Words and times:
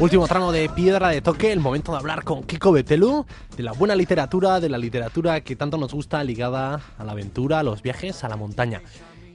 Último 0.00 0.26
tramo 0.26 0.50
de 0.50 0.68
Piedra 0.68 1.10
de 1.10 1.22
Toque, 1.22 1.52
el 1.52 1.60
momento 1.60 1.92
de 1.92 1.98
hablar 1.98 2.24
con 2.24 2.42
Kiko 2.42 2.72
Betelu, 2.72 3.24
de 3.56 3.62
la 3.62 3.70
buena 3.72 3.94
literatura, 3.94 4.58
de 4.58 4.68
la 4.68 4.76
literatura 4.76 5.40
que 5.40 5.54
tanto 5.54 5.78
nos 5.78 5.94
gusta, 5.94 6.24
ligada 6.24 6.80
a 6.98 7.04
la 7.04 7.12
aventura, 7.12 7.60
a 7.60 7.62
los 7.62 7.80
viajes, 7.80 8.24
a 8.24 8.28
la 8.28 8.34
montaña. 8.34 8.82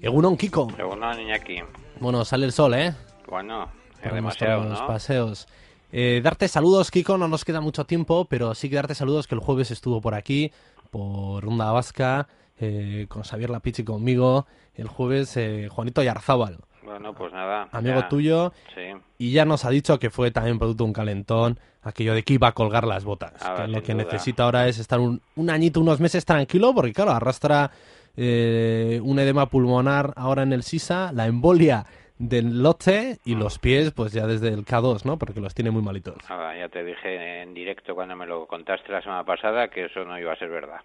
Egunon, 0.01 0.35
Kiko. 0.35 0.67
Egunon, 0.77 1.21
Iñaki. 1.21 1.61
Bueno, 2.01 2.25
sale 2.25 2.45
el 2.45 2.51
sol, 2.51 2.73
¿eh? 2.73 2.93
Bueno, 3.29 3.69
demasiado, 4.03 4.65
los 4.65 4.81
paseos. 4.81 5.47
Eh, 5.93 6.19
darte 6.21 6.49
saludos, 6.49 6.91
Kiko, 6.91 7.17
no 7.17 7.29
nos 7.29 7.45
queda 7.45 7.61
mucho 7.61 7.85
tiempo, 7.85 8.25
pero 8.25 8.53
sí 8.53 8.69
que 8.69 8.75
darte 8.75 8.95
saludos 8.95 9.27
que 9.27 9.35
el 9.35 9.41
jueves 9.41 9.71
estuvo 9.71 10.01
por 10.01 10.13
aquí, 10.13 10.51
por 10.91 11.43
Ronda 11.43 11.71
Vasca, 11.71 12.27
eh, 12.59 13.07
con 13.09 13.23
Xavier 13.23 13.49
Lapichi 13.49 13.83
conmigo, 13.83 14.45
el 14.75 14.87
jueves 14.87 15.35
eh, 15.37 15.67
Juanito 15.71 16.03
Yarzábal. 16.03 16.59
Bueno, 16.83 17.13
pues 17.15 17.31
nada. 17.31 17.69
Amigo 17.71 18.05
tuyo. 18.09 18.53
Sí. 18.75 18.81
Y 19.17 19.31
ya 19.31 19.45
nos 19.45 19.65
ha 19.65 19.69
dicho 19.69 19.97
que 19.97 20.09
fue 20.09 20.29
también 20.31 20.59
producto 20.59 20.83
de 20.83 20.87
un 20.89 20.93
calentón, 20.93 21.59
aquello 21.81 22.13
de 22.13 22.23
que 22.23 22.33
iba 22.33 22.49
a 22.49 22.51
colgar 22.51 22.85
las 22.85 23.03
botas. 23.03 23.33
Ah, 23.41 23.55
que 23.55 23.67
lo 23.67 23.81
que 23.81 23.93
duda. 23.93 24.03
necesita 24.03 24.43
ahora 24.43 24.67
es 24.67 24.77
estar 24.77 24.99
un, 24.99 25.21
un, 25.35 25.49
añito, 25.49 25.79
unos 25.79 25.99
meses 25.99 26.25
tranquilo, 26.25 26.73
porque 26.73 26.93
claro, 26.93 27.11
arrastra 27.11 27.71
eh, 28.17 28.99
un 29.03 29.19
edema 29.19 29.45
pulmonar 29.47 30.13
ahora 30.17 30.43
en 30.43 30.53
el 30.53 30.63
SISA, 30.63 31.11
la 31.13 31.27
embolia 31.27 31.85
del 32.21 32.61
lote 32.61 33.17
y 33.25 33.35
los 33.35 33.57
pies, 33.59 33.91
pues 33.91 34.11
ya 34.13 34.27
desde 34.27 34.49
el 34.49 34.63
K2, 34.65 35.05
¿no? 35.05 35.17
Porque 35.17 35.39
los 35.41 35.53
tiene 35.55 35.71
muy 35.71 35.81
malitos. 35.81 36.15
Nada, 36.29 36.55
ya 36.57 36.69
te 36.69 36.83
dije 36.83 37.41
en 37.41 37.53
directo 37.53 37.95
cuando 37.95 38.15
me 38.15 38.25
lo 38.27 38.45
contaste 38.47 38.91
la 38.91 39.01
semana 39.01 39.23
pasada 39.23 39.69
que 39.69 39.85
eso 39.85 40.05
no 40.05 40.17
iba 40.19 40.31
a 40.31 40.35
ser 40.37 40.49
verdad. 40.49 40.81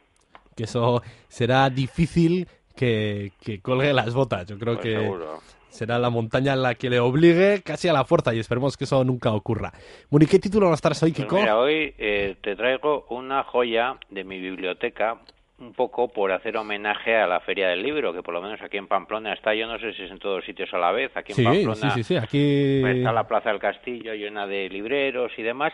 Que 0.56 0.64
eso 0.64 1.02
será 1.28 1.68
difícil 1.70 2.48
que, 2.74 3.32
que 3.42 3.60
colgue 3.60 3.92
las 3.92 4.14
botas. 4.14 4.46
Yo 4.46 4.58
creo 4.58 4.74
Pues 4.74 4.84
que 4.84 4.96
seguro. 4.98 5.38
será 5.68 5.98
la 5.98 6.08
montaña 6.08 6.54
en 6.54 6.62
la 6.62 6.74
que 6.74 6.88
le 6.88 6.98
obligue 7.00 7.60
casi 7.62 7.88
a 7.88 7.92
la 7.92 8.04
fuerza 8.04 8.34
y 8.34 8.38
esperemos 8.38 8.76
que 8.76 8.84
eso 8.84 9.04
nunca 9.04 9.32
ocurra. 9.32 9.72
Bueno, 10.10 10.24
¿y 10.24 10.26
qué 10.28 10.38
título 10.38 10.70
nos 10.70 10.80
traes 10.80 11.02
hoy, 11.02 11.12
Pues 11.12 11.24
Kiko? 11.24 11.36
mira, 11.36 11.58
hoy 11.58 11.94
eh, 11.98 12.36
te 12.42 12.56
traigo 12.56 13.04
una 13.10 13.44
joya 13.44 13.96
de 14.08 14.24
mi 14.24 14.40
biblioteca, 14.40 15.18
un 15.58 15.72
poco 15.72 16.08
por 16.08 16.32
hacer 16.32 16.56
homenaje 16.56 17.16
a 17.16 17.26
la 17.26 17.40
Feria 17.40 17.68
del 17.68 17.82
Libro, 17.82 18.12
que 18.12 18.22
por 18.22 18.34
lo 18.34 18.42
menos 18.42 18.60
aquí 18.60 18.76
en 18.76 18.88
Pamplona 18.88 19.32
está, 19.32 19.54
yo 19.54 19.66
no 19.66 19.78
sé 19.78 19.94
si 19.94 20.02
es 20.02 20.10
en 20.10 20.18
todos 20.18 20.44
sitios 20.44 20.72
a 20.74 20.78
la 20.78 20.92
vez, 20.92 21.16
aquí 21.16 21.32
en 21.32 21.36
sí, 21.36 21.44
Pamplona 21.44 21.90
sí, 21.90 22.02
sí, 22.02 22.16
aquí... 22.16 22.82
está 22.84 23.12
la 23.12 23.26
Plaza 23.26 23.50
del 23.50 23.58
Castillo 23.58 24.14
llena 24.14 24.46
de 24.46 24.68
libreros 24.68 25.32
y 25.38 25.42
demás, 25.42 25.72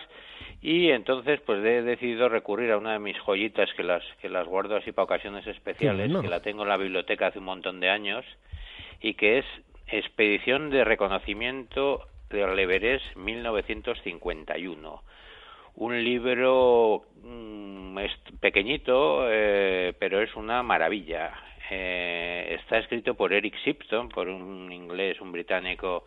y 0.61 0.91
entonces 0.91 1.41
pues 1.45 1.65
he 1.65 1.83
decidido 1.83 2.29
recurrir 2.29 2.71
a 2.71 2.79
una 2.79 2.93
de 2.93 3.01
mis 3.01 3.19
joyitas 3.19 3.71
que 3.75 3.83
las, 3.83 4.05
que 4.21 4.29
las 4.29 4.47
guardo 4.47 4.77
así 4.77 4.93
para 4.93 5.05
ocasiones 5.05 5.47
especiales, 5.49 6.13
que 6.21 6.29
la 6.29 6.41
tengo 6.41 6.63
en 6.63 6.69
la 6.69 6.77
biblioteca 6.77 7.27
hace 7.27 7.41
un 7.41 7.47
montón 7.47 7.81
de 7.81 7.91
años, 7.91 8.25
y 9.01 9.15
que 9.15 9.39
es 9.39 9.45
Expedición 9.89 10.71
de 10.71 10.85
Reconocimiento 10.85 12.07
del 12.31 12.57
Everest 12.57 13.17
1951 13.17 15.03
un 15.75 16.05
libro 16.05 17.05
mm, 17.23 17.52
es 18.01 18.13
pequeñito, 18.41 19.27
eh, 19.29 19.95
pero 19.99 20.21
es 20.21 20.35
una 20.37 20.63
maravilla. 20.63 21.33
Eh, 21.71 22.59
está 22.61 22.79
escrito 22.79 23.15
por 23.15 23.33
Eric 23.33 23.55
Shipton, 23.65 24.09
por 24.09 24.29
un 24.29 24.71
inglés, 24.73 25.21
un 25.21 25.33
británico, 25.33 26.05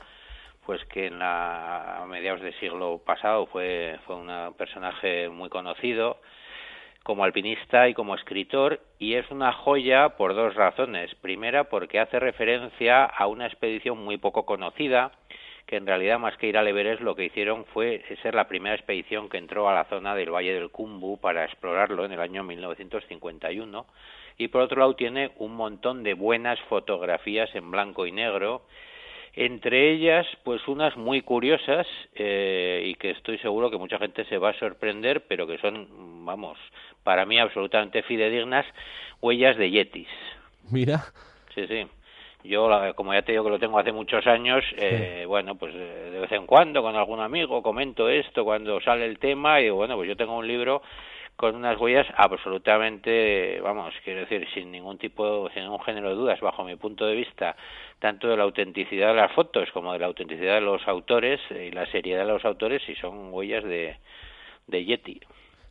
pues 0.65 0.83
que 0.85 1.07
en 1.07 1.19
la, 1.19 2.03
a 2.03 2.05
mediados 2.05 2.41
del 2.41 2.57
siglo 2.59 3.01
pasado 3.05 3.45
fue, 3.47 3.97
fue 4.05 4.15
un 4.15 4.53
personaje 4.57 5.29
muy 5.29 5.49
conocido 5.49 6.19
como 7.05 7.23
alpinista 7.23 7.87
y 7.87 7.93
como 7.93 8.15
escritor 8.15 8.79
y 8.97 9.13
es 9.13 9.29
una 9.29 9.53
joya 9.53 10.17
por 10.17 10.33
dos 10.33 10.55
razones. 10.55 11.13
Primera, 11.21 11.65
porque 11.65 11.99
hace 11.99 12.19
referencia 12.19 13.05
a 13.05 13.27
una 13.27 13.45
expedición 13.45 14.03
muy 14.03 14.17
poco 14.17 14.47
conocida, 14.47 15.11
que 15.65 15.77
en 15.77 15.87
realidad 15.87 16.19
más 16.19 16.37
que 16.37 16.47
ir 16.47 16.57
al 16.57 16.67
Everest 16.67 17.01
lo 17.01 17.15
que 17.15 17.25
hicieron 17.25 17.65
fue 17.65 18.03
ser 18.21 18.35
la 18.35 18.47
primera 18.47 18.75
expedición 18.75 19.29
que 19.29 19.37
entró 19.37 19.67
a 19.67 19.73
la 19.73 19.85
zona 19.85 20.15
del 20.15 20.33
Valle 20.33 20.53
del 20.53 20.69
Kumbu 20.69 21.17
para 21.17 21.43
explorarlo 21.43 22.05
en 22.05 22.11
el 22.11 22.19
año 22.19 22.43
1951 22.43 23.85
y 24.37 24.47
por 24.49 24.61
otro 24.61 24.79
lado 24.79 24.95
tiene 24.95 25.31
un 25.37 25.55
montón 25.55 26.03
de 26.03 26.13
buenas 26.13 26.59
fotografías 26.61 27.53
en 27.55 27.71
blanco 27.71 28.05
y 28.05 28.11
negro 28.11 28.61
entre 29.33 29.91
ellas 29.91 30.27
pues 30.43 30.67
unas 30.67 30.95
muy 30.97 31.21
curiosas 31.21 31.87
eh, 32.13 32.83
y 32.85 32.95
que 32.95 33.11
estoy 33.11 33.39
seguro 33.39 33.71
que 33.71 33.77
mucha 33.77 33.97
gente 33.97 34.23
se 34.25 34.37
va 34.37 34.49
a 34.49 34.59
sorprender 34.59 35.25
pero 35.27 35.47
que 35.47 35.57
son 35.57 36.25
vamos 36.25 36.59
para 37.03 37.25
mí 37.25 37.39
absolutamente 37.39 38.03
fidedignas 38.03 38.65
huellas 39.21 39.57
de 39.57 39.71
yetis. 39.71 40.07
Mira, 40.69 41.05
sí 41.53 41.65
sí 41.67 41.87
yo, 42.47 42.69
como 42.95 43.13
ya 43.13 43.21
te 43.21 43.31
digo 43.31 43.43
que 43.43 43.49
lo 43.49 43.59
tengo 43.59 43.79
hace 43.79 43.91
muchos 43.91 44.25
años, 44.27 44.63
eh, 44.77 45.25
bueno, 45.27 45.55
pues 45.55 45.73
eh, 45.75 46.09
de 46.11 46.19
vez 46.19 46.31
en 46.31 46.45
cuando 46.45 46.81
con 46.81 46.95
algún 46.95 47.19
amigo 47.19 47.61
comento 47.61 48.09
esto 48.09 48.43
cuando 48.43 48.79
sale 48.81 49.05
el 49.05 49.19
tema 49.19 49.61
y 49.61 49.69
bueno, 49.69 49.95
pues 49.95 50.07
yo 50.07 50.15
tengo 50.15 50.37
un 50.37 50.47
libro 50.47 50.81
con 51.35 51.55
unas 51.55 51.79
huellas 51.79 52.07
absolutamente, 52.15 53.59
vamos, 53.59 53.93
quiero 54.03 54.21
decir, 54.21 54.47
sin 54.53 54.71
ningún 54.71 54.97
tipo, 54.97 55.49
sin 55.53 55.63
ningún 55.63 55.81
género 55.81 56.09
de 56.09 56.15
dudas, 56.15 56.39
bajo 56.39 56.63
mi 56.63 56.77
punto 56.77 57.05
de 57.05 57.15
vista, 57.15 57.55
tanto 57.99 58.27
de 58.29 58.37
la 58.37 58.43
autenticidad 58.43 59.09
de 59.09 59.15
las 59.15 59.33
fotos 59.33 59.69
como 59.71 59.91
de 59.91 59.99
la 59.99 60.05
autenticidad 60.05 60.55
de 60.55 60.61
los 60.61 60.87
autores 60.87 61.41
y 61.51 61.71
la 61.71 61.85
seriedad 61.87 62.25
de 62.25 62.31
los 62.31 62.45
autores, 62.45 62.87
y 62.87 62.95
son 62.95 63.33
huellas 63.33 63.63
de, 63.65 63.97
de 64.67 64.85
Yeti. 64.85 65.19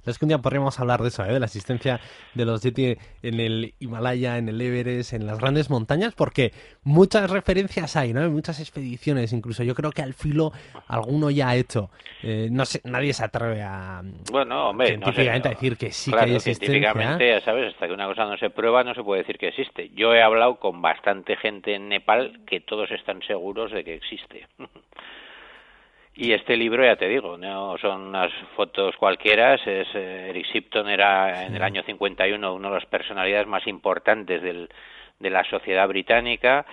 Es 0.06 0.18
que 0.18 0.24
un 0.24 0.28
día 0.28 0.38
podríamos 0.38 0.78
hablar 0.80 1.02
de 1.02 1.08
eso, 1.08 1.24
¿eh? 1.24 1.32
de 1.32 1.40
la 1.40 1.46
existencia 1.46 2.00
de 2.34 2.44
los 2.44 2.62
Yeti 2.62 2.96
en 3.22 3.40
el 3.40 3.74
Himalaya, 3.78 4.38
en 4.38 4.48
el 4.48 4.60
Everest, 4.60 5.12
en 5.12 5.26
las 5.26 5.38
grandes 5.38 5.70
montañas, 5.70 6.14
porque 6.14 6.52
muchas 6.82 7.30
referencias 7.30 7.96
hay, 7.96 8.12
¿no? 8.12 8.22
Hay 8.22 8.28
muchas 8.28 8.60
expediciones, 8.60 9.32
incluso 9.32 9.62
yo 9.62 9.74
creo 9.74 9.90
que 9.92 10.02
al 10.02 10.14
filo 10.14 10.52
alguno 10.88 11.30
ya 11.30 11.50
ha 11.50 11.56
hecho. 11.56 11.90
Eh, 12.22 12.48
no 12.50 12.64
sé, 12.64 12.80
nadie 12.84 13.12
se 13.12 13.24
atreve 13.24 13.62
a 13.62 14.02
Bueno, 14.30 14.70
hombre, 14.70 14.96
no 14.96 15.06
sé, 15.06 15.12
científicamente 15.12 15.48
a 15.48 15.50
decir 15.52 15.76
que 15.76 15.92
sí 15.92 16.10
claro, 16.10 16.26
que 16.26 16.30
hay 16.30 16.36
existencia. 16.36 16.66
científicamente, 16.66 17.28
ya 17.28 17.40
sabes, 17.40 17.72
hasta 17.72 17.86
que 17.86 17.92
una 17.92 18.06
cosa 18.06 18.24
no 18.24 18.36
se 18.36 18.50
prueba, 18.50 18.84
no 18.84 18.94
se 18.94 19.02
puede 19.02 19.22
decir 19.22 19.38
que 19.38 19.48
existe. 19.48 19.90
Yo 19.94 20.14
he 20.14 20.22
hablado 20.22 20.56
con 20.56 20.82
bastante 20.82 21.36
gente 21.36 21.74
en 21.74 21.88
Nepal 21.88 22.40
que 22.46 22.60
todos 22.60 22.90
están 22.90 23.22
seguros 23.22 23.72
de 23.72 23.84
que 23.84 23.94
existe. 23.94 24.46
Y 26.16 26.32
este 26.32 26.56
libro, 26.56 26.84
ya 26.84 26.94
te 26.94 27.08
digo, 27.08 27.36
no 27.36 27.76
son 27.78 28.02
unas 28.02 28.32
fotos 28.54 28.96
cualquiera. 28.96 29.54
Es, 29.54 29.66
eh, 29.66 30.28
Eric 30.30 30.46
Shipton 30.46 30.88
era 30.88 31.44
en 31.44 31.56
el 31.56 31.62
año 31.62 31.82
51 31.82 32.54
una 32.54 32.68
de 32.68 32.74
las 32.74 32.86
personalidades 32.86 33.48
más 33.48 33.66
importantes 33.66 34.40
del, 34.40 34.68
de 35.18 35.30
la 35.30 35.42
sociedad 35.44 35.88
británica. 35.88 36.66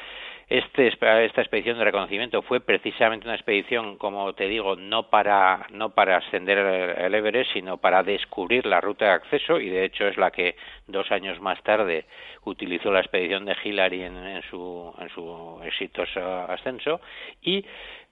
Este, 0.47 0.89
esta 0.89 1.41
expedición 1.41 1.77
de 1.77 1.85
reconocimiento 1.85 2.41
fue 2.41 2.59
precisamente 2.59 3.25
una 3.25 3.35
expedición, 3.35 3.97
como 3.97 4.33
te 4.33 4.49
digo, 4.49 4.75
no 4.75 5.09
para, 5.09 5.65
no 5.71 5.91
para 5.91 6.17
ascender 6.17 6.57
el 6.57 7.15
Everest, 7.15 7.53
sino 7.53 7.77
para 7.77 8.03
descubrir 8.03 8.65
la 8.65 8.81
ruta 8.81 9.05
de 9.05 9.11
acceso 9.11 9.61
y 9.61 9.69
de 9.69 9.85
hecho 9.85 10.09
es 10.09 10.17
la 10.17 10.29
que 10.29 10.57
dos 10.87 11.09
años 11.09 11.39
más 11.39 11.63
tarde 11.63 12.03
utilizó 12.43 12.91
la 12.91 12.99
expedición 12.99 13.45
de 13.45 13.55
Hillary 13.63 14.03
en, 14.03 14.17
en, 14.17 14.41
su, 14.41 14.93
en 14.99 15.07
su 15.11 15.61
exitoso 15.63 16.19
ascenso 16.49 16.99
y 17.41 17.65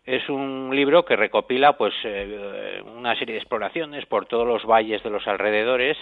es 0.05 0.27
un 0.29 0.71
libro 0.73 1.05
que 1.05 1.15
recopila 1.15 1.77
pues 1.77 1.93
eh, 2.03 2.81
una 2.95 3.15
serie 3.15 3.33
de 3.33 3.39
exploraciones 3.39 4.05
por 4.05 4.25
todos 4.25 4.47
los 4.47 4.65
valles 4.65 5.03
de 5.03 5.09
los 5.09 5.27
alrededores 5.27 5.97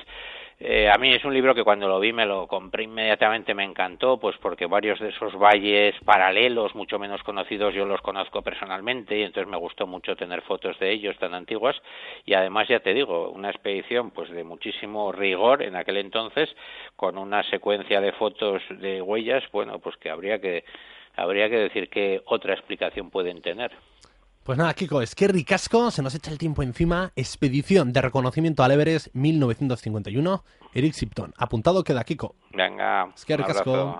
Eh, 0.60 0.90
a 0.90 0.98
mí 0.98 1.14
es 1.14 1.24
un 1.24 1.36
libro 1.36 1.54
que 1.54 1.64
cuando 1.64 1.88
lo 1.88 2.00
vi 2.00 2.12
me 2.14 2.26
lo 2.26 2.48
compré 2.48 2.86
inmediatamente, 2.86 3.54
me 3.54 3.64
encantó, 3.64 4.20
pues 4.20 4.36
porque 4.38 4.66
varios 4.66 5.00
de 5.00 5.10
esos 5.10 5.36
valles 5.38 5.94
paralelos, 6.04 6.74
mucho 6.74 6.98
menos 6.98 7.22
conocidos, 7.22 7.76
yo 7.76 7.86
los 7.86 8.02
conozco 8.02 8.42
personalmente 8.42 9.20
y 9.20 9.22
entonces 9.22 9.48
me 9.52 9.58
gustó 9.58 9.86
mucho 9.86 10.16
tener 10.16 10.42
fotos 10.42 10.80
de 10.80 10.92
ellos 10.92 11.16
tan 11.20 11.36
antiguas 11.36 11.76
y 12.26 12.34
además 12.34 12.68
ya 12.68 12.80
te 12.80 12.96
digo, 12.96 13.30
una 13.30 13.52
expedición 13.52 14.10
pues 14.10 14.32
de 14.32 14.44
muchísimo 14.44 15.12
rigor 15.12 15.62
en 15.62 15.76
aquel 15.76 15.98
entonces 15.98 16.50
con 16.96 17.20
una 17.20 17.44
secuencia 17.44 18.02
de 18.02 18.12
fotos 18.14 18.64
de 18.70 19.00
huellas, 19.00 19.44
bueno, 19.52 19.78
pues 19.78 19.96
que 19.98 20.10
habría 20.10 20.42
que 20.42 20.64
habría 21.16 21.50
que 21.50 21.58
decir 21.58 21.90
que 21.90 22.22
otra 22.26 22.54
explicación 22.54 23.12
pueden 23.12 23.44
tener. 23.44 23.72
Pues 24.48 24.58
nada, 24.58 24.74
Kiko, 24.74 25.02
es 25.02 25.14
que 25.14 25.28
ricasco, 25.28 25.92
se 25.92 26.02
nos 26.02 26.16
echa 26.16 26.32
el 26.32 26.38
tiempo 26.38 26.64
encima. 26.64 27.12
Expedición 27.18 27.92
de 27.92 28.02
reconocimiento 28.02 28.64
al 28.64 28.72
Everest 28.72 29.10
1951. 29.12 30.42
Eric 30.74 30.94
Sipton. 30.94 31.34
Apuntado 31.36 31.84
queda, 31.84 32.06
Kiko. 32.06 32.34
Venga, 32.54 33.12
es 33.14 33.26
que 33.26 33.36
ricasco. 33.36 34.00